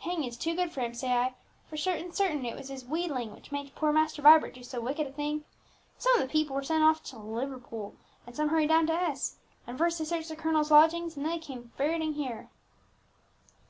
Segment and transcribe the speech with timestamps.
[0.00, 1.34] "Hanging is too good for him, say I;
[1.68, 4.80] for sure and certain it was his wheedling which made poor Master Vibert do so
[4.80, 5.44] wicked a thing.
[5.98, 7.94] Some of the police were sent off to Liverpool,
[8.26, 9.36] and some hurried down to S.
[9.66, 12.48] And first they searched the colonel's lodgings, and then they came ferreting here."